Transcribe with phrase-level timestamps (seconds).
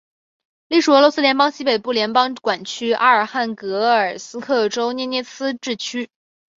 [0.67, 6.09] 隶属俄罗斯联邦西北部联邦管区阿尔汉格尔斯克州涅涅茨自治区。